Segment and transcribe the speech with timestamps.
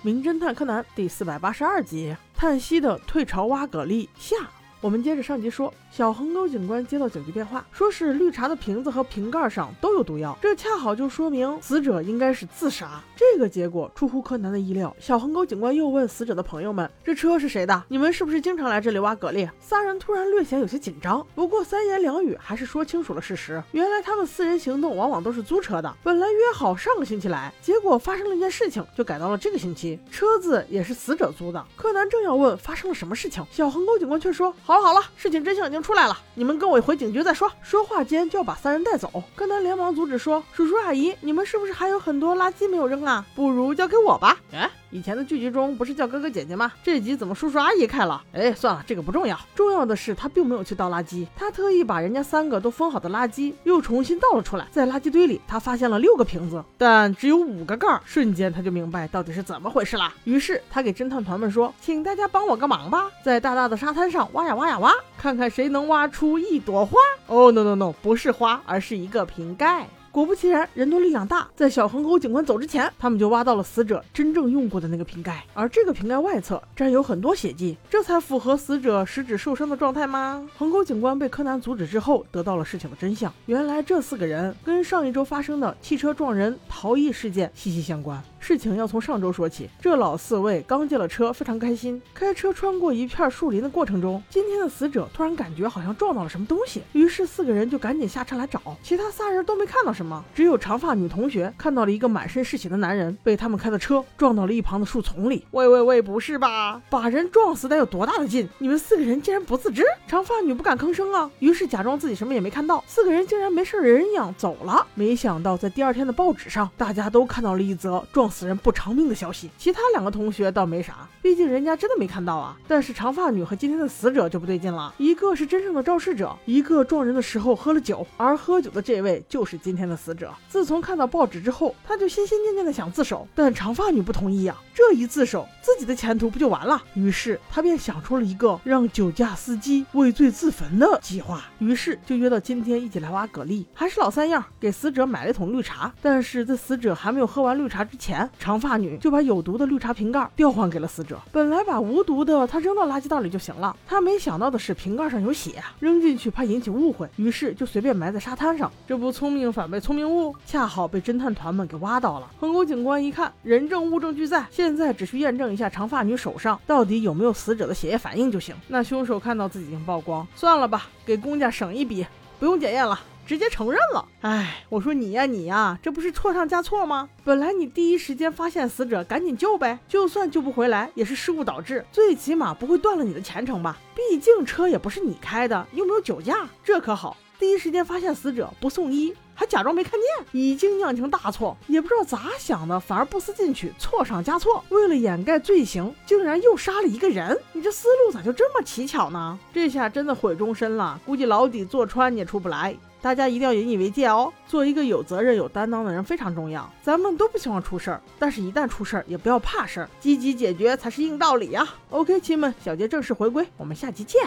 [0.00, 4.36] 名侦探柯南》第四百八十二集：叹息的退潮挖蛤蜊下。
[4.80, 13.02] 我们接着上集说，小横沟警官接到警局电话，说是绿茶的瓶子和瓶盖上都有毒药，这恰好就说明死者应该是自杀。
[13.16, 14.94] 这个结果出乎柯南的意料。
[15.00, 17.82] 小横沟警官又问死者的朋友们：“这车是谁的？
[17.88, 23.60] 你们是不是经常来这里挖蛤蜊？”仨人突然略显有些紧张，不过三言两语还是说清楚了事实。
[23.72, 29.98] 原来他们四人行动往往都是租车的，本来约好上个星期来，结果发生了一件事情，就改到了这个星期。
[30.08, 31.66] 车子也是死者租的。
[31.74, 34.54] 柯南正要问发生了什么事情，小横沟警官却说。
[34.68, 37.50] 好了好了，事情真相已经出来了，你们跟我回警局再说。
[37.62, 43.24] 说话间就要把三人带走，柯南连忙阻止说：“叔叔阿姨，你们是不是还有很多垃圾没有扔啊？
[43.34, 44.70] 不如交给我吧。”哎。
[44.90, 46.72] 以前的剧集中不是叫哥哥姐姐吗？
[46.82, 48.22] 这集怎么叔叔阿姨开了？
[48.32, 49.38] 哎，算了，这个不重要。
[49.54, 54.66] 重要的是他并没有去倒垃圾，他特意把人家三个都封好的垃圾又重新倒了出来。
[54.70, 58.00] 在垃圾堆里，他发现了六个瓶子，但只有五个盖儿。
[58.06, 60.10] 瞬间他就明白到底是怎么回事了。
[60.24, 66.96] 于是他给侦探团们说：“请大家帮我个忙吧，在大大的沙滩上挖呀挖呀挖，看看谁能挖出一朵花。”
[67.28, 69.86] 哦，no no no，不是花，而是一个瓶盖。
[70.18, 80.44] 果不其然，人多力量大，在小横沟警官走之前，他们就挖到了死者真正用过的那个瓶盖，而这个瓶盖外侧沾有很多血迹，这才符合死者食指受伤的状态吗？
[80.58, 83.32] 横沟警官被柯南阻止之后，得到了事情的真相。
[83.46, 88.20] 原来这四个人跟上一周发生的汽车撞人逃逸事件息息相关。
[88.40, 89.68] 事情要从上周说起。
[89.80, 92.00] 这老四位刚借了车，非常开心。
[92.14, 98.60] 开车穿过一片树林的过程中，今天的死者突然感觉好像撞到了什么东西，于是四个人就赶紧下车来找。
[98.82, 105.44] 其他仨人都没看到什么，只有长发女同学看到了一个满身是血的男人被他们开的车撞到了一旁的树丛里。
[105.50, 106.80] 喂喂喂，不是吧？
[106.88, 108.48] 把人撞死得有多大的劲？
[108.58, 109.82] 你们四个人竟然不自知？
[110.06, 112.82] 长发女不敢吭声啊，于是假装自己什么也没看到。
[112.86, 114.86] 四个人竟然没事人一样走了。
[114.94, 118.28] 没想到在第二天的报纸上，大家都看到了一则撞。
[118.28, 122.56] 死人不偿命的消息，其他两个同学倒没啥，毕竟人家真的没看到啊。
[122.68, 130.32] 但是长发女和今天的死者就不对劲了，一个是真正的肇事者，一个撞人的时候喝了酒，而喝酒的这位就是今天的死者。
[130.48, 134.54] 自从看到报纸之后，他就心心念念的想自首，但长发女不同意呀。
[134.74, 136.80] 这一自首，自己的前途不就完了？
[136.94, 145.92] 于是他便想出了一个让酒驾司机畏罪自焚的计划，于是就约到今天一起来挖蛤蜊，还是老三样，给死者买了一桶绿茶。
[146.00, 151.20] 但是在死者还没有喝完绿茶之前，长发女就把有毒的绿茶瓶盖调换给了死者。
[151.32, 158.70] 本来把无毒的他扔到垃圾袋里就行了，他没想到的是瓶盖上有血，扔进去怕引起误会，于是就随便埋在沙滩上。
[158.86, 162.30] 这不聪明反被聪明误，恰好被侦探团们给挖到了。
[162.40, 168.54] 横沟警官一看，人证物证俱在，现在只需验证一下长发女手上到底有没有死者的血液反应就行。
[168.68, 172.06] 那凶手看到自己已经曝光，算了吧，给公家省一笔，
[172.38, 172.98] 不用检验了。
[173.26, 177.10] 直接承认了，哎，我说你呀你呀，这不是错上加错吗？
[177.24, 183.76] 本来你第一时间发现死者，赶紧救呗，就算救不回来，也是失误导致，最起码不会断了你的前程吧？
[183.94, 199.38] 毕竟车也不是你开的，又没有酒驾，这可好，第一时间发现死者不送医，还假装没看见，已经酿成大错，也不知道咋想的，反而不思进取，错上加错，为了掩盖罪行，竟然又杀了一个人，你这思路咋就这么蹊跷呢？
[199.52, 202.76] 这下真的毁终身了，估计牢底坐穿你也出不来。
[203.00, 206.68] 大家一定要引以为戒哦，做一个有责任、有担当的人非常重要。
[206.82, 211.64] 咱们都不希望出事儿，但是一旦出事儿，也不要怕事儿，积极解决才是硬道理呀。
[211.90, 214.20] OK，亲们，小杰正式回归，我们下期见。